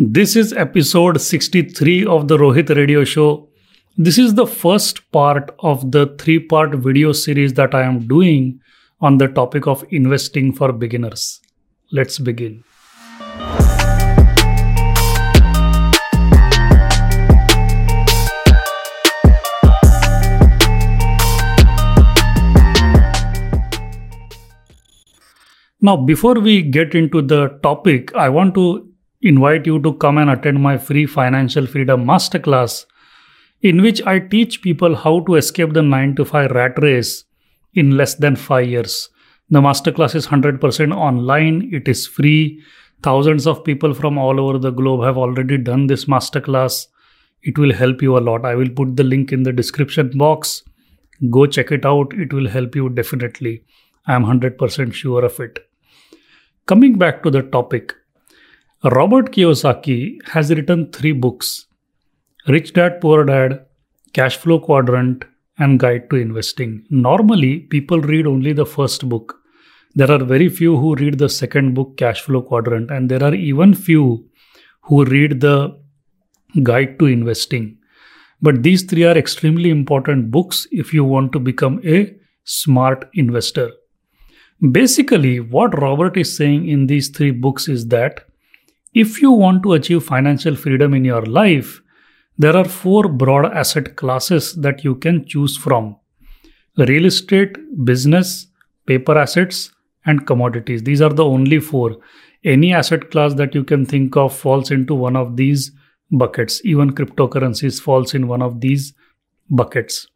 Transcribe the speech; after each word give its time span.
This 0.00 0.36
is 0.36 0.52
episode 0.52 1.20
63 1.20 2.06
of 2.06 2.28
the 2.28 2.38
Rohit 2.38 2.68
Radio 2.76 3.02
Show. 3.02 3.48
This 3.96 4.16
is 4.16 4.34
the 4.34 4.46
first 4.46 5.10
part 5.10 5.52
of 5.58 5.90
the 5.90 6.14
three 6.20 6.38
part 6.38 6.72
video 6.76 7.10
series 7.10 7.54
that 7.54 7.74
I 7.74 7.82
am 7.82 8.06
doing 8.06 8.60
on 9.00 9.18
the 9.18 9.26
topic 9.26 9.66
of 9.66 9.84
investing 9.90 10.52
for 10.52 10.70
beginners. 10.72 11.40
Let's 11.90 12.20
begin. 12.20 12.62
Now, 25.80 25.96
before 25.96 26.34
we 26.34 26.62
get 26.62 26.94
into 26.94 27.20
the 27.20 27.58
topic, 27.64 28.14
I 28.14 28.28
want 28.28 28.54
to 28.54 28.87
invite 29.20 29.66
you 29.66 29.80
to 29.82 29.94
come 29.94 30.18
and 30.18 30.30
attend 30.30 30.62
my 30.62 30.78
free 30.78 31.06
financial 31.06 31.66
freedom 31.66 32.04
masterclass 32.04 32.84
in 33.60 33.82
which 33.82 34.00
I 34.06 34.20
teach 34.20 34.62
people 34.62 34.94
how 34.94 35.20
to 35.20 35.34
escape 35.34 35.72
the 35.72 35.82
9 35.82 36.14
to 36.16 36.24
5 36.24 36.50
rat 36.52 36.80
race 36.80 37.24
in 37.74 37.96
less 37.96 38.14
than 38.14 38.36
5 38.36 38.68
years. 38.68 39.08
The 39.50 39.60
masterclass 39.60 40.14
is 40.14 40.26
100% 40.26 40.94
online, 40.94 41.70
it 41.72 41.88
is 41.88 42.06
free. 42.06 42.62
Thousands 43.02 43.46
of 43.46 43.64
people 43.64 43.94
from 43.94 44.18
all 44.18 44.40
over 44.40 44.58
the 44.58 44.70
globe 44.70 45.04
have 45.04 45.16
already 45.16 45.56
done 45.56 45.86
this 45.86 46.04
masterclass. 46.04 46.86
It 47.42 47.58
will 47.58 47.72
help 47.72 48.02
you 48.02 48.18
a 48.18 48.20
lot. 48.20 48.44
I 48.44 48.54
will 48.56 48.68
put 48.68 48.96
the 48.96 49.04
link 49.04 49.32
in 49.32 49.44
the 49.44 49.52
description 49.52 50.10
box. 50.16 50.62
Go 51.30 51.46
check 51.46 51.72
it 51.72 51.86
out, 51.86 52.12
it 52.12 52.32
will 52.32 52.48
help 52.48 52.76
you 52.76 52.88
definitely. 52.88 53.64
I 54.06 54.14
am 54.14 54.24
100% 54.24 54.92
sure 54.92 55.24
of 55.24 55.40
it. 55.40 55.58
Coming 56.66 56.98
back 56.98 57.22
to 57.22 57.30
the 57.30 57.42
topic, 57.42 57.94
Robert 58.84 59.32
Kiyosaki 59.32 60.18
has 60.24 60.50
written 60.50 60.92
three 60.92 61.10
books 61.10 61.66
Rich 62.46 62.74
Dad 62.74 63.00
Poor 63.00 63.24
Dad, 63.24 63.66
Cash 64.12 64.36
Flow 64.36 64.60
Quadrant, 64.60 65.24
and 65.58 65.80
Guide 65.80 66.08
to 66.10 66.16
Investing. 66.16 66.84
Normally, 66.88 67.58
people 67.58 68.00
read 68.00 68.28
only 68.28 68.52
the 68.52 68.64
first 68.64 69.08
book. 69.08 69.34
There 69.96 70.08
are 70.08 70.22
very 70.22 70.48
few 70.48 70.76
who 70.76 70.94
read 70.94 71.18
the 71.18 71.28
second 71.28 71.74
book, 71.74 71.96
Cash 71.96 72.20
Flow 72.22 72.40
Quadrant, 72.40 72.92
and 72.92 73.08
there 73.08 73.24
are 73.24 73.34
even 73.34 73.74
few 73.74 74.28
who 74.82 75.04
read 75.06 75.40
the 75.40 75.76
Guide 76.62 77.00
to 77.00 77.06
Investing. 77.06 77.78
But 78.40 78.62
these 78.62 78.84
three 78.84 79.02
are 79.02 79.18
extremely 79.18 79.70
important 79.70 80.30
books 80.30 80.68
if 80.70 80.94
you 80.94 81.02
want 81.02 81.32
to 81.32 81.40
become 81.40 81.80
a 81.84 82.14
smart 82.44 83.10
investor. 83.14 83.72
Basically, 84.70 85.40
what 85.40 85.76
Robert 85.82 86.16
is 86.16 86.36
saying 86.36 86.68
in 86.68 86.86
these 86.86 87.08
three 87.08 87.32
books 87.32 87.66
is 87.66 87.88
that 87.88 88.27
if 88.94 89.20
you 89.20 89.30
want 89.30 89.62
to 89.62 89.74
achieve 89.74 90.04
financial 90.04 90.56
freedom 90.56 90.94
in 90.94 91.04
your 91.04 91.24
life, 91.26 91.80
there 92.38 92.56
are 92.56 92.64
four 92.64 93.08
broad 93.08 93.46
asset 93.46 93.96
classes 93.96 94.54
that 94.54 94.84
you 94.84 94.94
can 94.94 95.26
choose 95.26 95.56
from 95.56 95.96
real 96.76 97.06
estate, 97.06 97.56
business, 97.84 98.46
paper 98.86 99.18
assets, 99.18 99.72
and 100.06 100.26
commodities. 100.26 100.82
These 100.82 101.02
are 101.02 101.12
the 101.12 101.24
only 101.24 101.58
four. 101.58 101.96
Any 102.44 102.72
asset 102.72 103.10
class 103.10 103.34
that 103.34 103.54
you 103.54 103.64
can 103.64 103.84
think 103.84 104.16
of 104.16 104.34
falls 104.34 104.70
into 104.70 104.94
one 104.94 105.16
of 105.16 105.36
these 105.36 105.72
buckets. 106.12 106.60
Even 106.64 106.92
cryptocurrencies 106.92 107.80
falls 107.80 108.14
in 108.14 108.28
one 108.28 108.42
of 108.42 108.60
these 108.60 108.94
buckets. 109.50 110.06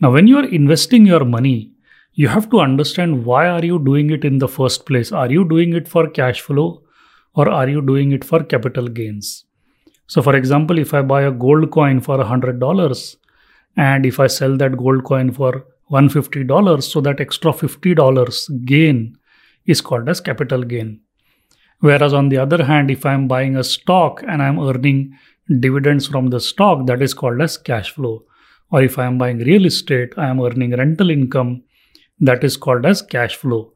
Now, 0.00 0.12
when 0.12 0.26
you 0.26 0.38
are 0.38 0.44
investing 0.44 1.04
your 1.04 1.24
money, 1.24 1.72
you 2.12 2.28
have 2.28 2.48
to 2.50 2.60
understand 2.60 3.24
why 3.24 3.48
are 3.48 3.64
you 3.64 3.78
doing 3.78 4.10
it 4.10 4.24
in 4.24 4.38
the 4.38 4.48
first 4.48 4.86
place? 4.86 5.12
Are 5.12 5.30
you 5.30 5.46
doing 5.48 5.74
it 5.74 5.88
for 5.88 6.08
cash 6.08 6.40
flow? 6.40 6.82
Or 7.34 7.48
are 7.48 7.68
you 7.68 7.82
doing 7.82 8.12
it 8.12 8.24
for 8.24 8.42
capital 8.42 8.88
gains? 8.88 9.44
So, 10.06 10.22
for 10.22 10.34
example, 10.34 10.78
if 10.78 10.92
I 10.92 11.02
buy 11.02 11.22
a 11.22 11.30
gold 11.30 11.70
coin 11.70 12.00
for 12.00 12.18
$100 12.18 13.16
and 13.76 14.04
if 14.04 14.18
I 14.18 14.26
sell 14.26 14.56
that 14.56 14.76
gold 14.76 15.04
coin 15.04 15.32
for 15.32 15.64
$150, 15.90 16.82
so 16.82 17.00
that 17.00 17.20
extra 17.20 17.52
$50 17.52 18.64
gain 18.64 19.16
is 19.66 19.80
called 19.80 20.08
as 20.08 20.20
capital 20.20 20.62
gain. 20.62 21.00
Whereas, 21.80 22.12
on 22.12 22.28
the 22.28 22.38
other 22.38 22.64
hand, 22.64 22.90
if 22.90 23.06
I'm 23.06 23.26
buying 23.26 23.56
a 23.56 23.64
stock 23.64 24.22
and 24.26 24.42
I'm 24.42 24.58
earning 24.58 25.16
dividends 25.60 26.06
from 26.06 26.28
the 26.28 26.40
stock, 26.40 26.86
that 26.86 27.00
is 27.00 27.14
called 27.14 27.40
as 27.40 27.56
cash 27.56 27.92
flow. 27.92 28.24
Or 28.70 28.82
if 28.82 28.98
I 28.98 29.06
am 29.06 29.18
buying 29.18 29.38
real 29.38 29.64
estate, 29.64 30.12
I 30.16 30.28
am 30.28 30.40
earning 30.40 30.76
rental 30.76 31.10
income, 31.10 31.62
that 32.20 32.44
is 32.44 32.56
called 32.56 32.84
as 32.84 33.00
cash 33.00 33.36
flow. 33.36 33.72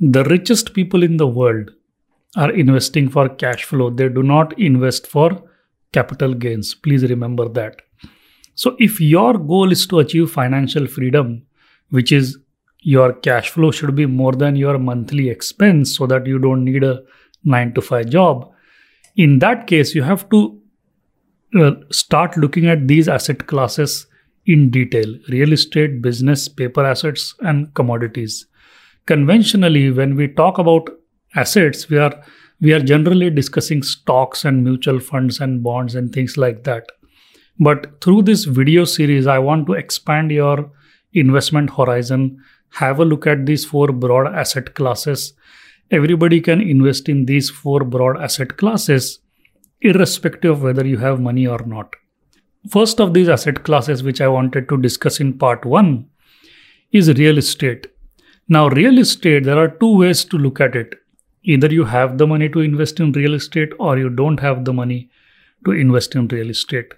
The 0.00 0.24
richest 0.24 0.74
people 0.74 1.02
in 1.02 1.16
the 1.16 1.28
world 1.28 1.70
are 2.36 2.50
investing 2.52 3.08
for 3.08 3.28
cash 3.28 3.64
flow. 3.64 3.90
They 3.90 4.08
do 4.08 4.22
not 4.22 4.58
invest 4.58 5.06
for 5.06 5.42
capital 5.92 6.34
gains. 6.34 6.74
Please 6.74 7.02
remember 7.04 7.48
that. 7.48 7.82
So, 8.54 8.76
if 8.78 9.00
your 9.00 9.34
goal 9.34 9.72
is 9.72 9.86
to 9.86 10.00
achieve 10.00 10.30
financial 10.30 10.86
freedom, 10.86 11.46
which 11.90 12.12
is 12.12 12.38
your 12.80 13.12
cash 13.12 13.50
flow 13.50 13.70
should 13.70 13.94
be 13.94 14.06
more 14.06 14.32
than 14.32 14.56
your 14.56 14.78
monthly 14.78 15.28
expense 15.28 15.96
so 15.96 16.06
that 16.06 16.26
you 16.26 16.38
don't 16.38 16.64
need 16.64 16.84
a 16.84 17.02
9 17.44 17.74
to 17.74 17.80
5 17.80 18.08
job, 18.08 18.50
in 19.16 19.38
that 19.40 19.66
case, 19.66 19.94
you 19.94 20.02
have 20.02 20.28
to 20.30 20.60
uh, 21.58 21.72
start 21.90 22.36
looking 22.36 22.66
at 22.66 22.86
these 22.86 23.08
asset 23.08 23.46
classes 23.46 24.06
in 24.46 24.70
detail 24.70 25.14
real 25.28 25.52
estate, 25.52 26.00
business, 26.02 26.48
paper 26.48 26.84
assets, 26.84 27.34
and 27.40 27.72
commodities. 27.74 28.46
Conventionally, 29.06 29.90
when 29.90 30.16
we 30.16 30.28
talk 30.28 30.58
about 30.58 30.88
assets, 31.34 31.88
we 31.88 31.98
are 31.98 32.22
we 32.60 32.72
are 32.72 32.80
generally 32.80 33.30
discussing 33.30 33.82
stocks 33.82 34.44
and 34.44 34.64
mutual 34.64 34.98
funds 34.98 35.38
and 35.40 35.62
bonds 35.62 35.94
and 35.94 36.12
things 36.12 36.36
like 36.36 36.64
that. 36.64 36.86
But 37.60 38.00
through 38.00 38.22
this 38.22 38.44
video 38.44 38.84
series, 38.84 39.26
I 39.26 39.38
want 39.38 39.66
to 39.66 39.74
expand 39.74 40.32
your 40.32 40.70
investment 41.12 41.70
horizon. 41.70 42.42
Have 42.70 42.98
a 42.98 43.04
look 43.04 43.26
at 43.26 43.46
these 43.46 43.64
four 43.64 43.88
broad 43.88 44.26
asset 44.34 44.74
classes. 44.74 45.34
Everybody 45.90 46.40
can 46.40 46.60
invest 46.60 47.08
in 47.08 47.26
these 47.26 47.48
four 47.48 47.80
broad 47.80 48.20
asset 48.20 48.56
classes, 48.56 49.20
irrespective 49.80 50.52
of 50.52 50.62
whether 50.62 50.86
you 50.86 50.98
have 50.98 51.20
money 51.20 51.46
or 51.46 51.64
not. 51.64 51.94
First 52.70 53.00
of 53.00 53.14
these 53.14 53.28
asset 53.28 53.62
classes, 53.62 54.02
which 54.02 54.20
I 54.20 54.28
wanted 54.28 54.68
to 54.68 54.76
discuss 54.76 55.20
in 55.20 55.38
part 55.38 55.64
one, 55.64 56.10
is 56.92 57.12
real 57.14 57.38
estate. 57.38 57.86
Now, 58.48 58.68
real 58.68 58.98
estate, 58.98 59.44
there 59.44 59.58
are 59.58 59.68
two 59.68 59.96
ways 59.96 60.24
to 60.24 60.36
look 60.36 60.60
at 60.60 60.74
it 60.74 60.94
either 61.54 61.68
you 61.72 61.84
have 61.84 62.18
the 62.18 62.26
money 62.26 62.48
to 62.54 62.60
invest 62.60 63.00
in 63.00 63.12
real 63.12 63.34
estate 63.34 63.70
or 63.78 63.96
you 63.98 64.10
don't 64.10 64.40
have 64.40 64.64
the 64.64 64.72
money 64.72 65.08
to 65.64 65.72
invest 65.72 66.14
in 66.14 66.28
real 66.28 66.50
estate. 66.50 66.92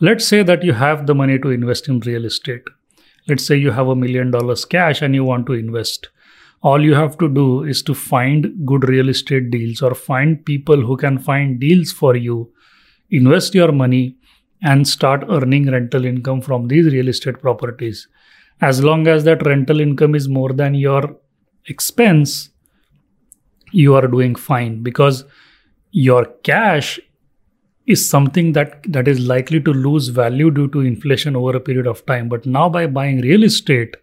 Let's 0.00 0.26
say 0.26 0.42
that 0.42 0.64
you 0.64 0.72
have 0.72 1.06
the 1.06 1.14
money 1.14 1.38
to 1.38 1.50
invest 1.50 1.88
in 1.88 2.00
real 2.00 2.24
estate. 2.24 2.64
Let's 3.28 3.46
say 3.46 3.56
you 3.56 3.70
have 3.70 3.88
a 3.88 3.96
million 3.96 4.32
dollars 4.32 4.64
cash 4.64 5.02
and 5.02 5.14
you 5.14 5.24
want 5.24 5.46
to 5.46 5.52
invest. 5.52 6.08
All 6.62 6.82
you 6.82 6.94
have 6.94 7.16
to 7.18 7.28
do 7.28 7.62
is 7.62 7.82
to 7.84 7.94
find 7.94 8.66
good 8.66 8.88
real 8.88 9.08
estate 9.08 9.50
deals 9.52 9.82
or 9.82 9.94
find 9.94 10.44
people 10.44 10.80
who 10.80 10.96
can 10.96 11.18
find 11.18 11.60
deals 11.60 11.92
for 11.92 12.16
you, 12.16 12.52
invest 13.10 13.54
your 13.54 13.70
money, 13.70 14.16
and 14.62 14.88
start 14.88 15.24
earning 15.28 15.70
rental 15.70 16.04
income 16.04 16.40
from 16.40 16.66
these 16.66 16.92
real 16.92 17.08
estate 17.08 17.40
properties. 17.40 18.08
As 18.60 18.82
long 18.82 19.06
as 19.06 19.22
that 19.24 19.46
rental 19.46 19.80
income 19.80 20.14
is 20.16 20.28
more 20.28 20.52
than 20.52 20.74
your 20.74 21.16
expense, 21.66 22.50
you 23.72 23.94
are 23.94 24.06
doing 24.06 24.34
fine 24.34 24.82
because 24.82 25.24
your 25.90 26.24
cash 26.42 26.98
is 27.86 28.08
something 28.08 28.52
that 28.52 28.82
that 28.92 29.08
is 29.08 29.20
likely 29.20 29.60
to 29.60 29.72
lose 29.72 30.08
value 30.08 30.50
due 30.50 30.68
to 30.68 30.80
inflation 30.80 31.36
over 31.36 31.56
a 31.56 31.60
period 31.60 31.86
of 31.86 32.04
time. 32.06 32.28
But 32.28 32.46
now 32.46 32.68
by 32.68 32.86
buying 32.86 33.20
real 33.20 33.44
estate 33.44 33.96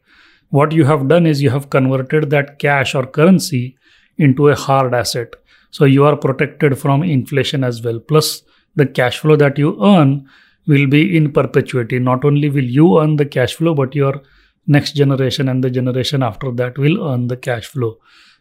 what 0.50 0.72
you 0.72 0.86
have 0.86 1.08
done 1.08 1.26
is 1.26 1.42
you 1.42 1.50
have 1.50 1.72
converted 1.72 2.30
that 2.30 2.60
cash 2.60 2.94
or 2.94 3.08
currency 3.08 3.76
into 4.18 4.50
a 4.50 4.56
hard 4.56 4.94
asset. 4.94 5.36
So 5.72 5.86
you 5.86 6.04
are 6.06 6.16
protected 6.16 6.78
from 6.78 7.02
inflation 7.02 7.64
as 7.64 7.82
well. 7.82 8.00
Plus 8.00 8.44
the 8.76 8.86
cash 8.86 9.18
flow 9.18 9.36
that 9.36 9.58
you 9.58 9.84
earn 9.84 10.30
will 10.68 10.86
be 10.86 11.18
in 11.18 11.32
perpetuity. 11.32 11.98
Not 11.98 12.24
only 12.24 12.50
will 12.50 12.64
you 12.64 13.00
earn 13.00 13.16
the 13.16 13.26
cash 13.26 13.56
flow 13.56 13.74
but 13.74 13.96
your 13.96 14.22
next 14.68 14.92
generation 14.92 15.50
and 15.50 15.64
the 15.64 15.72
generation 15.72 16.22
after 16.22 16.52
that 16.52 16.78
will 16.78 17.04
earn 17.04 17.28
the 17.28 17.38
cash 17.38 17.66
flow 17.66 17.98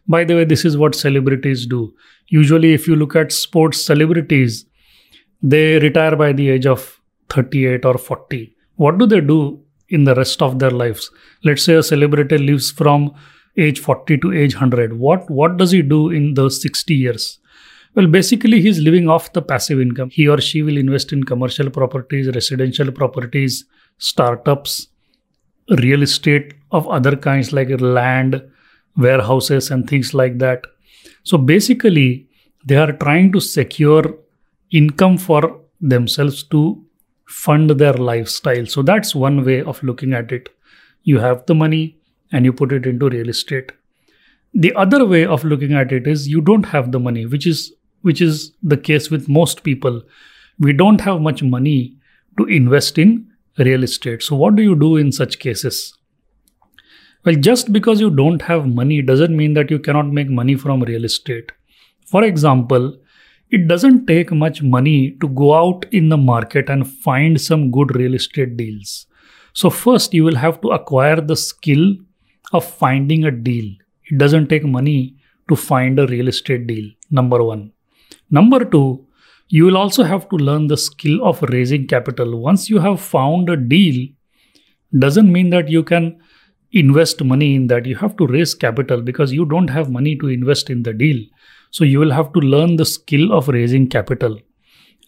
by 0.07 0.23
the 0.23 0.35
way, 0.35 0.45
this 0.45 0.65
is 0.65 0.77
what 0.77 0.95
celebrities 0.95 1.65
do. 1.65 1.93
Usually, 2.27 2.73
if 2.73 2.87
you 2.87 2.95
look 2.95 3.15
at 3.15 3.31
sports 3.31 3.81
celebrities, 3.81 4.65
they 5.41 5.79
retire 5.79 6.15
by 6.15 6.33
the 6.33 6.49
age 6.49 6.65
of 6.65 6.99
38 7.29 7.85
or 7.85 7.97
40. 7.97 8.55
What 8.75 8.97
do 8.97 9.05
they 9.05 9.21
do 9.21 9.61
in 9.89 10.03
the 10.03 10.15
rest 10.15 10.41
of 10.41 10.59
their 10.59 10.71
lives? 10.71 11.11
Let's 11.43 11.63
say 11.63 11.75
a 11.75 11.83
celebrity 11.83 12.37
lives 12.37 12.71
from 12.71 13.13
age 13.57 13.79
40 13.79 14.17
to 14.19 14.33
age 14.33 14.55
100. 14.55 14.93
What, 14.97 15.29
what 15.29 15.57
does 15.57 15.71
he 15.71 15.81
do 15.81 16.09
in 16.09 16.33
those 16.33 16.61
60 16.61 16.93
years? 16.93 17.39
Well, 17.95 18.07
basically, 18.07 18.59
he's 18.59 18.79
living 18.79 19.07
off 19.07 19.33
the 19.33 19.41
passive 19.41 19.79
income. 19.79 20.09
He 20.09 20.27
or 20.27 20.41
she 20.41 20.63
will 20.63 20.77
invest 20.77 21.13
in 21.13 21.23
commercial 21.23 21.69
properties, 21.69 22.27
residential 22.33 22.91
properties, 22.91 23.65
startups, 23.99 24.87
real 25.69 26.01
estate 26.01 26.55
of 26.71 26.87
other 26.87 27.15
kinds 27.15 27.53
like 27.53 27.69
land, 27.79 28.43
warehouses 28.97 29.71
and 29.71 29.89
things 29.89 30.13
like 30.13 30.37
that. 30.39 30.65
So 31.23 31.37
basically, 31.37 32.27
they 32.65 32.75
are 32.75 32.91
trying 32.93 33.31
to 33.33 33.39
secure 33.39 34.15
income 34.71 35.17
for 35.17 35.59
themselves 35.81 36.43
to 36.43 36.83
fund 37.27 37.69
their 37.71 37.93
lifestyle. 37.93 38.65
So 38.65 38.81
that's 38.81 39.15
one 39.15 39.43
way 39.43 39.61
of 39.61 39.81
looking 39.83 40.13
at 40.13 40.31
it. 40.31 40.49
You 41.03 41.19
have 41.19 41.45
the 41.45 41.55
money 41.55 41.97
and 42.31 42.45
you 42.45 42.53
put 42.53 42.71
it 42.71 42.85
into 42.85 43.09
real 43.09 43.29
estate. 43.29 43.71
The 44.53 44.73
other 44.75 45.05
way 45.05 45.25
of 45.25 45.43
looking 45.43 45.73
at 45.73 45.91
it 45.91 46.07
is 46.07 46.27
you 46.27 46.41
don't 46.41 46.65
have 46.65 46.91
the 46.91 46.99
money, 46.99 47.25
which 47.25 47.47
is 47.47 47.73
which 48.01 48.21
is 48.21 48.51
the 48.61 48.77
case 48.77 49.09
with 49.09 49.29
most 49.29 49.63
people. 49.63 50.01
We 50.59 50.73
don't 50.73 51.01
have 51.01 51.21
much 51.21 51.41
money 51.41 51.95
to 52.37 52.45
invest 52.45 52.97
in 52.97 53.31
real 53.57 53.83
estate. 53.83 54.21
So 54.21 54.35
what 54.35 54.55
do 54.55 54.61
you 54.61 54.75
do 54.75 54.97
in 54.97 55.11
such 55.11 55.39
cases? 55.39 55.97
Well, 57.25 57.35
just 57.35 57.71
because 57.71 58.01
you 58.01 58.09
don't 58.09 58.41
have 58.41 58.67
money 58.67 59.01
doesn't 59.01 59.35
mean 59.35 59.53
that 59.53 59.71
you 59.71 59.79
cannot 59.79 60.07
make 60.11 60.29
money 60.29 60.55
from 60.55 60.83
real 60.83 61.05
estate. 61.05 61.53
For 62.05 62.23
example, 62.23 62.97
it 63.49 63.67
doesn't 63.67 64.07
take 64.07 64.31
much 64.31 64.61
money 64.61 65.11
to 65.21 65.29
go 65.29 65.53
out 65.53 65.85
in 65.91 66.09
the 66.09 66.17
market 66.17 66.69
and 66.69 66.85
find 66.85 67.39
some 67.39 67.71
good 67.71 67.95
real 67.95 68.13
estate 68.15 68.57
deals. 68.57 69.05
So, 69.53 69.69
first, 69.69 70.13
you 70.13 70.25
will 70.25 70.35
have 70.35 70.59
to 70.61 70.69
acquire 70.69 71.21
the 71.21 71.37
skill 71.37 71.95
of 72.51 72.65
finding 72.65 73.23
a 73.23 73.31
deal. 73.31 73.73
It 74.11 74.17
doesn't 74.17 74.47
take 74.47 74.65
money 74.65 75.15
to 75.47 75.55
find 75.55 75.99
a 75.99 76.07
real 76.07 76.27
estate 76.27 76.67
deal, 76.67 76.89
number 77.09 77.41
one. 77.41 77.71
Number 78.31 78.65
two, 78.65 79.05
you 79.47 79.65
will 79.65 79.77
also 79.77 80.03
have 80.03 80.27
to 80.29 80.35
learn 80.35 80.67
the 80.67 80.77
skill 80.77 81.23
of 81.23 81.41
raising 81.43 81.87
capital. 81.87 82.41
Once 82.41 82.69
you 82.69 82.79
have 82.79 82.99
found 82.99 83.49
a 83.49 83.55
deal, 83.55 84.09
doesn't 84.97 85.31
mean 85.31 85.51
that 85.51 85.69
you 85.69 85.83
can 85.83 86.19
invest 86.73 87.23
money 87.23 87.55
in 87.55 87.67
that. 87.67 87.85
You 87.85 87.95
have 87.95 88.17
to 88.17 88.27
raise 88.27 88.53
capital 88.53 89.01
because 89.01 89.31
you 89.31 89.45
don't 89.45 89.69
have 89.69 89.89
money 89.89 90.15
to 90.17 90.27
invest 90.27 90.69
in 90.69 90.83
the 90.83 90.93
deal. 90.93 91.23
So 91.71 91.83
you 91.83 91.99
will 91.99 92.11
have 92.11 92.33
to 92.33 92.39
learn 92.39 92.75
the 92.75 92.85
skill 92.85 93.31
of 93.31 93.47
raising 93.47 93.87
capital. 93.89 94.39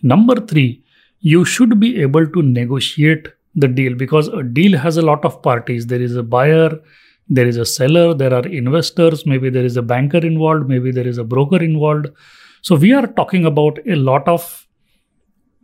Number 0.01 0.35
three, 0.35 0.83
you 1.19 1.45
should 1.45 1.79
be 1.79 2.01
able 2.01 2.27
to 2.27 2.41
negotiate 2.41 3.27
the 3.55 3.67
deal 3.67 3.95
because 3.95 4.27
a 4.27 4.43
deal 4.43 4.77
has 4.77 4.97
a 4.97 5.01
lot 5.01 5.25
of 5.25 5.41
parties. 5.41 5.87
There 5.87 6.01
is 6.01 6.15
a 6.15 6.23
buyer, 6.23 6.79
there 7.27 7.47
is 7.47 7.57
a 7.57 7.65
seller, 7.65 8.13
there 8.13 8.33
are 8.33 8.45
investors, 8.47 9.25
maybe 9.25 9.49
there 9.49 9.65
is 9.65 9.77
a 9.77 9.81
banker 9.81 10.17
involved, 10.17 10.67
maybe 10.69 10.91
there 10.91 11.07
is 11.07 11.17
a 11.17 11.23
broker 11.23 11.63
involved. 11.63 12.07
So 12.61 12.75
we 12.75 12.93
are 12.93 13.07
talking 13.07 13.45
about 13.45 13.79
a 13.87 13.95
lot 13.95 14.27
of 14.27 14.67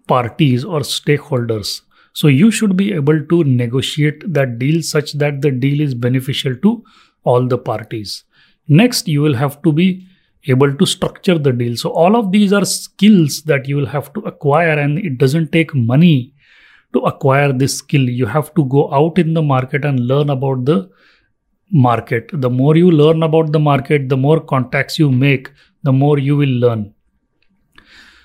parties 0.08 0.64
or 0.64 0.80
stakeholders. 0.80 1.82
So 2.14 2.28
you 2.28 2.52
should 2.52 2.76
be 2.76 2.94
able 2.94 3.26
to 3.26 3.44
negotiate 3.44 4.34
that 4.34 4.60
deal 4.60 4.82
such 4.82 5.14
that 5.14 5.42
the 5.42 5.52
deal 5.52 5.80
is 5.80 5.94
beneficial 5.94 6.56
to 6.58 6.84
all 7.24 7.48
the 7.48 7.58
parties. 7.58 8.24
Next, 8.68 9.08
you 9.08 9.22
will 9.22 9.36
have 9.36 9.62
to 9.62 9.72
be 9.72 10.08
able 10.48 10.76
to 10.76 10.86
structure 10.86 11.38
the 11.38 11.52
deal. 11.52 11.78
So 11.78 11.92
all 11.92 12.16
of 12.16 12.32
these 12.32 12.52
are 12.52 12.66
skills 12.66 13.44
that 13.44 13.68
you 13.68 13.78
will 13.78 13.86
have 13.86 14.12
to 14.14 14.22
acquire 14.22 14.78
and 14.78 14.98
it 14.98 15.18
doesn't 15.18 15.52
take 15.52 15.74
money 15.74 16.34
to 16.94 17.00
acquire 17.02 17.54
this 17.54 17.78
skill. 17.78 18.02
You 18.02 18.26
have 18.26 18.54
to 18.56 18.66
go 18.66 18.92
out 18.94 19.18
in 19.18 19.34
the 19.34 19.42
market 19.42 19.86
and 19.86 20.08
learn 20.08 20.30
about 20.30 20.66
the 20.66 20.90
market. 21.72 22.30
The 22.34 22.50
more 22.50 22.76
you 22.76 22.92
learn 22.92 23.24
about 23.24 23.52
the 23.52 23.60
market, 23.60 24.10
the 24.10 24.18
more 24.18 24.40
contacts 24.42 25.00
you 25.00 25.12
make, 25.12 25.50
the 25.84 25.94
more 25.94 26.20
you 26.20 26.36
will 26.36 26.50
learn. 26.50 26.94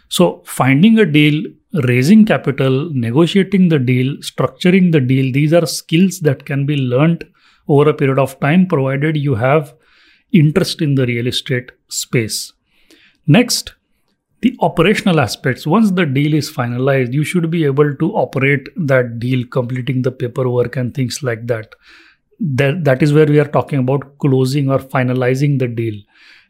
So 0.09 0.43
finding 0.47 0.99
a 0.99 1.07
deal 1.07 1.45
raising 1.85 2.25
capital, 2.25 2.91
negotiating 2.93 3.69
the 3.69 3.79
deal, 3.79 4.17
structuring 4.19 4.93
the 4.93 5.01
deal, 5.01 5.33
these 5.33 5.53
are 5.53 5.67
skills 5.67 6.21
that 6.21 6.45
can 6.45 6.67
be 6.67 6.77
learned 6.77 7.25
over 7.69 7.91
a 7.91 7.95
period 7.95 8.19
of 8.19 8.39
time, 8.41 8.67
provided 8.67 9.17
you 9.17 9.35
have 9.35 9.75
interest 10.33 10.81
in 10.83 10.95
the 10.95 11.07
real 11.07 11.27
estate 11.27 11.73
space. 11.89 12.53
Next, 13.27 13.75
the 14.43 14.57
operational 14.61 15.21
aspects. 15.21 15.67
Once 15.67 15.91
the 15.91 16.07
deal 16.07 16.35
is 16.35 16.51
finalized, 16.51 17.13
you 17.13 17.25
should 17.25 17.51
be 17.51 17.65
able 17.65 17.95
to 17.97 18.13
operate 18.13 18.69
that 18.77 19.19
deal, 19.19 19.45
completing 19.47 20.03
the 20.03 20.13
paperwork 20.13 20.77
and 20.77 20.95
things 20.95 21.23
like 21.23 21.47
that. 21.47 21.75
That, 22.39 22.85
that 22.85 23.03
is 23.03 23.13
where 23.13 23.27
we 23.27 23.41
are 23.41 23.49
talking 23.49 23.79
about 23.79 24.19
closing 24.19 24.71
or 24.71 24.79
finalizing 24.79 25.59
the 25.59 25.69
deal. 25.69 26.01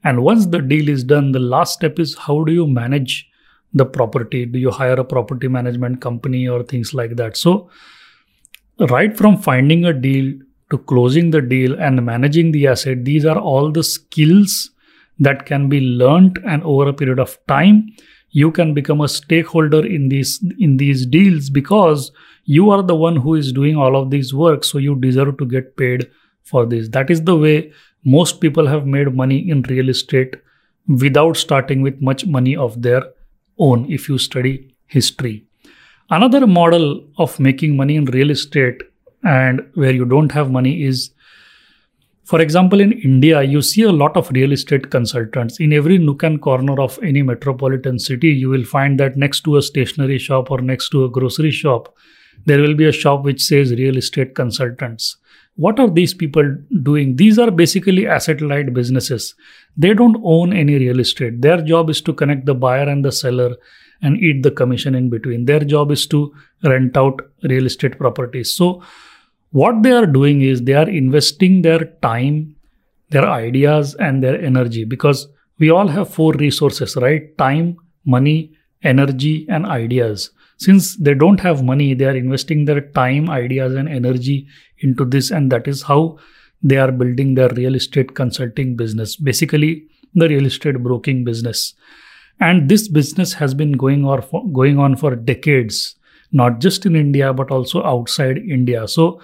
And 0.05 0.23
once 0.23 0.47
the 0.47 0.61
deal 0.61 0.89
is 0.89 1.05
done, 1.05 1.33
the 1.33 1.39
last 1.39 1.75
step 1.75 1.99
is 1.99 2.17
how 2.17 2.45
do 2.45 2.53
you 2.53 2.67
manage 2.67 3.29
the 3.73 3.85
property? 3.85 4.47
Do 4.47 4.59
you 4.59 4.71
hire 4.71 4.95
a 4.95 5.05
property 5.05 5.49
management 5.49 6.01
company 6.01 6.49
or 6.49 6.63
things 6.63 6.95
like 6.95 7.17
that? 7.17 7.37
So 7.37 7.71
right 8.79 9.17
from 9.17 9.39
finding 9.39 9.85
a 9.85 9.93
deal 9.93 10.35
to 10.71 10.79
closing 10.79 11.31
the 11.31 11.41
deal 11.41 11.79
and 11.81 12.05
managing 12.05 12.53
the 12.53 12.67
asset 12.67 13.05
these 13.05 13.25
are 13.25 13.39
all 13.39 13.71
the 13.71 13.83
skills 13.83 14.71
that 15.19 15.47
can 15.47 15.69
be 15.69 15.81
learned 15.81 16.39
and 16.45 16.63
over 16.65 16.89
a 16.89 16.93
period 16.93 17.19
of 17.19 17.39
time 17.47 17.89
you 18.31 18.51
can 18.51 18.75
become 18.75 19.01
a 19.01 19.09
stakeholder 19.09 19.87
in 19.87 20.09
these 20.11 20.45
in 20.59 20.77
these 20.77 21.07
deals 21.07 21.49
because 21.49 22.11
you 22.45 22.71
are 22.71 22.83
the 22.83 22.95
one 22.95 23.17
who 23.17 23.35
is 23.35 23.53
doing 23.53 23.77
all 23.77 23.97
of 23.97 24.11
these 24.11 24.35
work 24.35 24.65
so 24.65 24.79
you 24.79 24.95
deserve 24.97 25.39
to 25.39 25.47
get 25.47 25.77
paid 25.77 26.11
for 26.47 26.65
this. 26.65 26.89
That 26.89 27.11
is 27.11 27.23
the 27.25 27.37
way 27.37 27.73
most 28.05 28.41
people 28.41 28.67
have 28.67 28.87
made 28.87 29.15
money 29.15 29.39
in 29.51 29.63
real 29.63 29.89
estate 29.89 30.37
without 30.87 31.37
starting 31.37 31.83
with 31.83 32.01
much 32.01 32.25
money 32.25 32.57
of 32.57 32.81
their 32.83 33.03
own 33.59 33.91
if 33.91 34.09
you 34.09 34.19
study 34.19 34.75
history. 34.87 35.45
Another 36.11 36.47
model 36.47 37.05
of 37.19 37.39
making 37.41 37.77
money 37.77 37.97
in 37.97 38.05
real 38.07 38.31
estate 38.31 38.83
and 39.25 39.69
where 39.75 39.93
you 39.93 40.05
don't 40.05 40.31
have 40.33 40.51
money 40.51 40.83
is 40.83 41.11
for 42.27 42.41
example, 42.41 42.81
in 42.81 42.91
India, 42.91 43.41
you 43.43 43.63
see 43.63 43.83
a 43.83 43.93
lot 43.93 44.17
of 44.17 44.29
real 44.33 44.51
estate 44.51 44.91
consultants. 44.91 45.61
In 45.61 45.73
every 45.73 45.97
nook 45.97 46.25
and 46.25 46.43
corner 46.43 46.81
of 46.81 46.99
any 47.01 47.23
metropolitan 47.23 48.01
city, 48.01 48.31
you 48.31 48.49
will 48.49 48.65
find 48.65 48.99
that 48.99 49.17
next 49.17 49.43
to 49.45 49.59
a 49.59 49.63
stationery 49.63 50.19
shop 50.19 50.51
or 50.51 50.61
next 50.61 50.89
to 50.89 51.05
a 51.05 51.09
grocery 51.09 51.53
shop, 51.53 51.95
there 52.45 52.61
will 52.61 52.75
be 52.75 52.87
a 52.87 52.91
shop 52.91 53.23
which 53.23 53.41
says 53.41 53.71
real 53.71 53.97
estate 53.97 54.35
consultants. 54.35 55.19
What 55.57 55.81
are 55.81 55.89
these 55.89 56.13
people 56.13 56.57
doing? 56.83 57.17
These 57.17 57.39
are 57.39 57.51
basically 57.51 58.07
asset 58.07 58.41
light 58.43 58.75
businesses. 58.75 59.35
They 59.77 59.95
don't 59.95 60.21
own 60.23 60.53
any 60.53 60.75
real 60.77 61.01
estate. 61.01 61.41
Their 61.41 61.63
job 61.63 61.89
is 61.89 62.01
to 62.03 62.13
connect 62.13 62.45
the 62.45 62.55
buyer 62.55 62.89
and 62.89 63.05
the 63.05 63.13
seller 63.13 63.57
and 64.03 64.19
eat 64.19 64.43
the 64.43 64.51
commission 64.51 64.95
in 64.95 65.09
between. 65.09 65.47
Their 65.47 65.61
job 65.61 65.91
is 65.91 66.07
to 66.09 66.35
rent 66.63 66.97
out 66.97 67.21
real 67.45 67.67
estate 67.67 67.99
properties. 67.99 68.53
So, 68.55 68.83
what 69.53 69.83
they 69.83 69.93
are 69.93 70.07
doing 70.07 70.43
is 70.43 70.63
they 70.63 70.75
are 70.75 70.89
investing 70.89 71.63
their 71.63 71.85
time, 72.03 72.57
their 73.09 73.27
ideas, 73.27 73.95
and 73.95 74.23
their 74.23 74.39
energy 74.39 74.85
because 74.85 75.29
we 75.59 75.71
all 75.71 75.89
have 75.89 76.13
four 76.13 76.35
resources, 76.35 76.97
right? 76.97 77.37
Time, 77.39 77.79
money, 78.05 78.53
energy, 78.83 79.47
and 79.49 79.65
ideas. 79.65 80.31
Since 80.59 80.97
they 80.97 81.15
don't 81.15 81.41
have 81.41 81.63
money, 81.63 81.95
they 81.95 82.07
are 82.07 82.17
investing 82.17 82.65
their 82.65 82.81
time, 82.81 83.29
ideas, 83.29 83.75
and 83.75 83.89
energy 83.89 84.47
into 84.79 85.05
this, 85.05 85.31
and 85.31 85.53
that 85.53 85.69
is 85.69 85.83
how 85.83 86.19
they 86.63 86.79
are 86.79 86.91
building 86.91 87.35
their 87.35 87.51
real 87.51 87.75
estate 87.75 88.15
consulting 88.15 88.77
business, 88.77 89.17
basically 89.17 89.87
the 90.15 90.29
real 90.29 90.47
estate 90.47 90.83
broking 90.83 91.25
business. 91.25 91.75
And 92.41 92.69
this 92.69 92.89
business 92.89 93.35
has 93.35 93.55
been 93.55 93.73
going 93.73 94.05
on 94.05 94.23
for, 94.23 94.47
going 94.51 94.79
on 94.79 94.97
for 94.97 95.15
decades, 95.15 95.95
not 96.33 96.61
just 96.61 96.87
in 96.87 96.97
India 96.97 97.33
but 97.33 97.51
also 97.51 97.85
outside 97.85 98.39
India. 98.39 98.89
So 98.89 99.21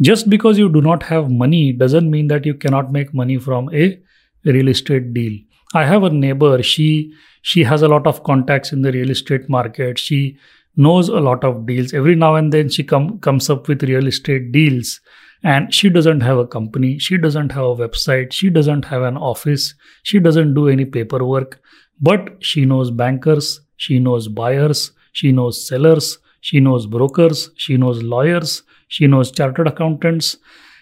just 0.00 0.28
because 0.28 0.58
you 0.58 0.68
do 0.68 0.80
not 0.80 1.02
have 1.04 1.30
money 1.30 1.72
doesn't 1.72 2.10
mean 2.10 2.28
that 2.28 2.44
you 2.46 2.54
cannot 2.54 2.92
make 2.92 3.14
money 3.14 3.38
from 3.38 3.72
a 3.72 4.00
real 4.44 4.68
estate 4.68 5.14
deal. 5.14 5.38
I 5.74 5.84
have 5.86 6.02
a 6.02 6.10
neighbor, 6.10 6.62
she 6.62 7.14
she 7.42 7.64
has 7.64 7.82
a 7.82 7.88
lot 7.88 8.06
of 8.06 8.22
contacts 8.24 8.72
in 8.72 8.82
the 8.82 8.92
real 8.92 9.10
estate 9.10 9.48
market. 9.48 9.98
She 9.98 10.38
knows 10.76 11.08
a 11.08 11.20
lot 11.20 11.44
of 11.44 11.66
deals. 11.66 11.92
Every 11.92 12.14
now 12.14 12.34
and 12.36 12.52
then 12.52 12.68
she 12.68 12.82
come 12.82 13.18
comes 13.20 13.50
up 13.50 13.68
with 13.68 13.82
real 13.82 14.06
estate 14.06 14.52
deals 14.52 15.00
and 15.42 15.72
she 15.74 15.88
doesn't 15.88 16.20
have 16.20 16.38
a 16.38 16.46
company 16.46 16.98
she 16.98 17.18
doesn't 17.18 17.50
have 17.50 17.64
a 17.64 17.76
website 17.76 18.32
she 18.32 18.48
doesn't 18.48 18.84
have 18.84 19.02
an 19.02 19.16
office 19.16 19.74
she 20.04 20.20
doesn't 20.20 20.54
do 20.54 20.68
any 20.68 20.84
paperwork. 20.84 21.60
But 22.00 22.36
she 22.40 22.64
knows 22.64 22.90
bankers 22.90 23.60
she 23.76 23.98
knows 23.98 24.28
buyers 24.28 24.92
she 25.12 25.32
knows 25.32 25.66
sellers 25.66 26.18
she 26.40 26.60
knows 26.60 26.86
brokers 26.86 27.50
she 27.56 27.76
knows 27.76 28.02
lawyers 28.02 28.62
she 28.88 29.06
knows 29.06 29.30
chartered 29.30 29.68
accountants. 29.68 30.36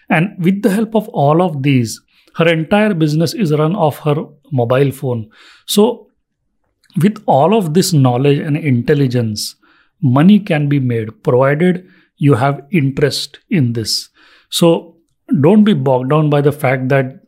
And 0.09 0.35
with 0.43 0.61
the 0.61 0.69
help 0.69 0.95
of 0.95 1.07
all 1.09 1.41
of 1.41 1.63
these 1.63 2.01
her 2.35 2.47
entire 2.47 2.93
business 2.93 3.33
is 3.33 3.51
run 3.51 3.75
off 3.75 3.99
her 3.99 4.15
mobile 4.51 4.91
phone. 4.91 5.29
So 5.65 6.07
with 7.01 7.21
all 7.25 7.57
of 7.57 7.73
this 7.73 7.93
knowledge 7.93 8.39
and 8.39 8.57
intelligence 8.57 9.55
money 10.01 10.39
can 10.39 10.67
be 10.67 10.79
made 10.79 11.11
provided 11.23 11.87
you 12.17 12.33
have 12.33 12.61
interest 12.71 13.39
in 13.49 13.73
this 13.73 14.09
so 14.49 14.97
don't 15.39 15.63
be 15.63 15.73
bogged 15.73 16.09
down 16.09 16.29
by 16.29 16.41
the 16.41 16.51
fact 16.51 16.89
that 16.89 17.21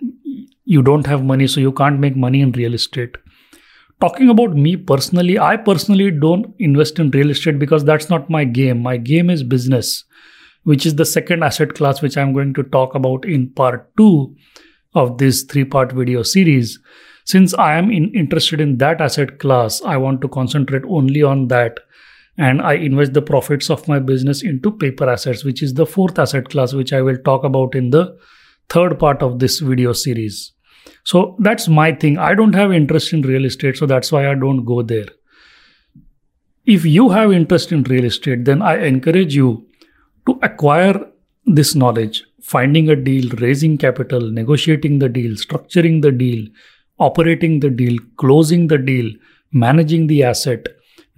you 0.65 0.81
don't 0.81 1.05
have 1.07 1.23
money, 1.23 1.47
so 1.47 1.59
you 1.59 1.71
can't 1.71 1.99
make 1.99 2.15
money 2.15 2.41
in 2.41 2.51
real 2.51 2.73
estate. 2.73 3.15
Talking 4.01 4.29
about 4.29 4.55
me 4.55 4.75
personally, 4.75 5.39
I 5.39 5.57
personally 5.57 6.11
don't 6.11 6.53
invest 6.59 6.99
in 6.99 7.11
real 7.11 7.29
estate 7.29 7.59
because 7.59 7.85
that's 7.85 8.09
not 8.09 8.29
my 8.29 8.43
game. 8.43 8.81
My 8.81 8.97
game 8.97 9.29
is 9.29 9.43
business, 9.43 10.03
which 10.63 10.85
is 10.85 10.95
the 10.95 11.05
second 11.05 11.43
asset 11.43 11.73
class, 11.75 12.01
which 12.01 12.17
I'm 12.17 12.33
going 12.33 12.53
to 12.55 12.63
talk 12.63 12.95
about 12.95 13.25
in 13.25 13.49
part 13.49 13.95
two 13.97 14.35
of 14.93 15.17
this 15.17 15.43
three 15.43 15.63
part 15.63 15.91
video 15.91 16.23
series. 16.23 16.79
since 17.25 17.53
I 17.53 17.75
am 17.77 17.89
in, 17.89 18.13
interested 18.13 18.59
in 18.59 18.77
that 18.79 18.99
asset 18.99 19.39
class, 19.39 19.81
I 19.81 19.95
want 19.95 20.19
to 20.21 20.27
concentrate 20.27 20.83
only 20.85 21.23
on 21.23 21.47
that. 21.47 21.79
And 22.37 22.61
I 22.61 22.73
invest 22.73 23.13
the 23.13 23.21
profits 23.21 23.69
of 23.69 23.87
my 23.87 23.99
business 23.99 24.41
into 24.41 24.71
paper 24.71 25.07
assets, 25.07 25.43
which 25.43 25.61
is 25.61 25.75
the 25.75 25.85
fourth 25.85 26.17
asset 26.17 26.49
class, 26.49 26.73
which 26.73 26.91
I 26.91 27.01
will 27.01 27.17
talk 27.17 27.43
about 27.43 27.75
in 27.75 27.91
the 27.91 28.17
third 28.69 28.97
part 28.97 29.21
of 29.21 29.39
this 29.39 29.59
video 29.59 29.93
series. 29.93 30.51
So 31.03 31.35
that's 31.39 31.67
my 31.67 31.93
thing. 31.93 32.17
I 32.17 32.33
don't 32.33 32.53
have 32.53 32.71
interest 32.71 33.13
in 33.13 33.21
real 33.21 33.45
estate, 33.45 33.77
so 33.77 33.85
that's 33.85 34.11
why 34.11 34.29
I 34.29 34.35
don't 34.35 34.65
go 34.65 34.81
there. 34.81 35.05
If 36.65 36.85
you 36.85 37.09
have 37.09 37.31
interest 37.31 37.71
in 37.71 37.83
real 37.83 38.05
estate, 38.05 38.45
then 38.45 38.61
I 38.61 38.77
encourage 38.85 39.35
you 39.35 39.67
to 40.27 40.39
acquire 40.41 41.05
this 41.45 41.75
knowledge, 41.75 42.23
finding 42.41 42.89
a 42.89 42.95
deal, 42.95 43.29
raising 43.37 43.77
capital, 43.77 44.31
negotiating 44.31 44.99
the 44.99 45.09
deal, 45.09 45.33
structuring 45.33 46.01
the 46.01 46.11
deal, 46.11 46.47
operating 46.99 47.59
the 47.59 47.69
deal, 47.69 47.97
closing 48.17 48.67
the 48.67 48.77
deal, 48.77 49.11
managing 49.51 50.07
the 50.07 50.23
asset, 50.23 50.67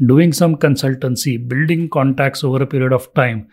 doing 0.04 0.34
some 0.34 0.56
consultancy, 0.56 1.48
building 1.48 1.90
contacts 1.90 2.44
over 2.44 2.62
a 2.64 2.68
period 2.68 2.94
of 2.94 3.14
time. 3.14 3.48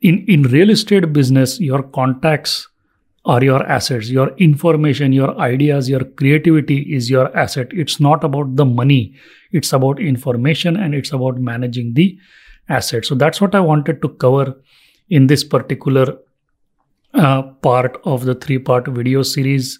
In, 0.00 0.24
in 0.28 0.42
real 0.44 0.70
estate 0.70 1.12
business, 1.12 1.58
your 1.58 1.82
contacts 1.82 2.68
are 3.24 3.42
your 3.42 3.64
assets. 3.66 4.08
Your 4.08 4.28
information, 4.36 5.12
your 5.12 5.38
ideas, 5.38 5.88
your 5.88 6.04
creativity 6.04 6.94
is 6.94 7.10
your 7.10 7.36
asset. 7.36 7.68
It's 7.72 7.98
not 8.00 8.24
about 8.24 8.56
the 8.56 8.64
money, 8.64 9.14
it's 9.52 9.72
about 9.72 10.00
information 10.00 10.76
and 10.76 10.94
it's 10.94 11.12
about 11.12 11.38
managing 11.38 11.94
the 11.94 12.18
asset. 12.68 13.04
So 13.04 13.14
that's 13.14 13.40
what 13.40 13.54
I 13.54 13.60
wanted 13.60 14.00
to 14.02 14.08
cover 14.08 14.54
in 15.10 15.26
this 15.26 15.42
particular 15.42 16.16
uh, 17.14 17.42
part 17.42 17.98
of 18.04 18.24
the 18.24 18.34
three 18.34 18.58
part 18.58 18.86
video 18.86 19.22
series. 19.22 19.78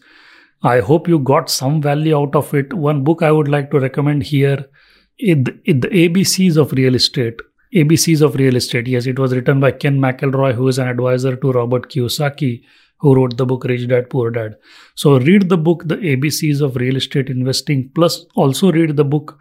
I 0.62 0.80
hope 0.80 1.06
you 1.06 1.20
got 1.20 1.48
some 1.48 1.80
value 1.80 2.18
out 2.18 2.34
of 2.34 2.52
it. 2.52 2.72
One 2.72 3.04
book 3.04 3.22
I 3.22 3.30
would 3.30 3.48
like 3.48 3.70
to 3.70 3.78
recommend 3.78 4.24
here 4.24 4.66
is 5.18 5.44
the 5.44 5.88
ABCs 5.88 6.56
of 6.56 6.72
Real 6.72 6.94
Estate. 6.94 7.40
ABCs 7.74 8.22
of 8.22 8.34
Real 8.36 8.56
Estate. 8.56 8.86
Yes, 8.86 9.06
it 9.06 9.18
was 9.18 9.34
written 9.34 9.60
by 9.60 9.72
Ken 9.72 9.98
McElroy, 9.98 10.54
who 10.54 10.68
is 10.68 10.78
an 10.78 10.88
advisor 10.88 11.36
to 11.36 11.52
Robert 11.52 11.90
Kiyosaki, 11.90 12.62
who 12.98 13.14
wrote 13.14 13.36
the 13.36 13.46
book 13.46 13.64
Rich 13.64 13.88
Dad 13.88 14.10
Poor 14.10 14.30
Dad. 14.30 14.56
So 14.94 15.18
read 15.18 15.48
the 15.48 15.58
book 15.58 15.82
The 15.86 15.96
ABCs 15.96 16.60
of 16.60 16.76
Real 16.76 16.96
Estate 16.96 17.28
Investing. 17.28 17.90
Plus, 17.94 18.26
also 18.34 18.72
read 18.72 18.96
the 18.96 19.04
book 19.04 19.38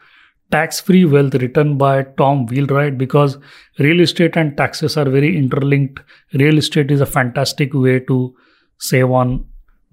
Tax 0.52 0.80
Free 0.80 1.06
Wealth 1.06 1.36
written 1.36 1.78
by 1.78 2.04
Tom 2.18 2.46
Wheelwright 2.46 2.98
because 2.98 3.38
real 3.80 4.00
estate 4.00 4.38
and 4.38 4.56
taxes 4.56 4.96
are 4.96 5.10
very 5.10 5.38
interlinked. 5.38 6.00
Real 6.34 6.58
estate 6.58 6.90
is 6.90 7.02
a 7.02 7.06
fantastic 7.06 7.74
way 7.74 8.00
to 8.02 8.34
save 8.80 9.12
on 9.12 9.46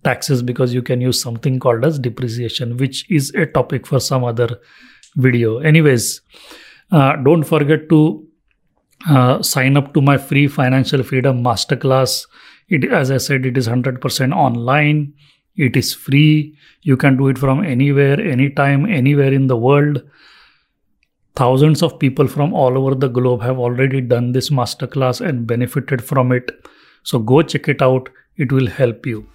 taxes 0.05 0.43
because 0.43 0.73
you 0.73 0.83
can 0.83 1.00
use 1.00 1.21
something 1.21 1.59
called 1.59 1.85
as 1.85 1.99
depreciation, 1.99 2.76
which 2.76 3.11
is 3.11 3.31
a 3.35 3.47
topic 3.47 3.87
for 3.87 3.99
some 3.99 4.23
other 4.23 4.61
video. 5.16 5.59
Anyways, 5.59 6.21
uh, 6.90 7.16
don't 7.16 7.44
forget 7.44 7.88
to 7.88 8.26
uh, 9.09 9.42
sign 9.42 9.76
up 9.76 9.94
to 9.94 10.00
my 10.00 10.16
free 10.16 10.49
financial 10.49 11.02
freedom 11.02 11.42
masterclass. 11.42 12.26
It, 12.68 12.85
as 12.85 13.11
I 13.11 13.18
said, 13.18 13.44
it 13.47 13.56
is 13.56 13.68
100% 13.68 14.35
online. 14.35 15.12
It 15.56 15.76
is 15.76 15.94
free. 15.94 16.56
You 16.83 16.97
can 16.97 17.16
do 17.16 17.28
it 17.28 17.38
from 17.38 17.62
anywhere, 17.64 18.21
anytime, 18.21 18.87
anywhere 18.87 19.33
in 19.33 19.47
the 19.47 19.56
world. 19.56 20.02
Thousands 21.37 21.83
of 21.83 21.99
people 21.99 22.28
from 22.28 22.54
all 22.54 22.78
over 22.78 22.94
the 22.94 23.09
globe 23.09 23.42
have 23.42 23.59
already 23.59 24.00
done 24.00 24.33
this 24.33 24.50
masterclass 24.50 25.21
and 25.21 25.47
benefited 25.47 26.02
from 26.02 26.33
it. 26.33 26.50
So 27.02 27.18
go 27.18 27.42
check 27.42 27.68
it 27.68 27.83
out. 27.83 28.09
It 28.37 28.52
will 28.52 28.66
help 28.66 29.04
you. 29.04 29.28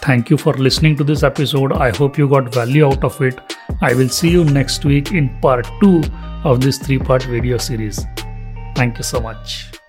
Thank 0.00 0.30
you 0.30 0.36
for 0.36 0.54
listening 0.54 0.96
to 0.96 1.04
this 1.04 1.22
episode. 1.22 1.72
I 1.72 1.94
hope 1.96 2.18
you 2.18 2.28
got 2.28 2.52
value 2.52 2.86
out 2.86 3.04
of 3.04 3.20
it. 3.20 3.56
I 3.80 3.94
will 3.94 4.08
see 4.08 4.30
you 4.30 4.44
next 4.44 4.84
week 4.84 5.12
in 5.12 5.28
part 5.40 5.68
2 5.80 6.02
of 6.44 6.60
this 6.60 6.78
three 6.78 6.98
part 6.98 7.22
video 7.22 7.58
series. 7.58 8.04
Thank 8.74 8.98
you 8.98 9.04
so 9.04 9.20
much. 9.20 9.81